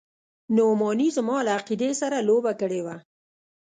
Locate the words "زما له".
1.17-1.51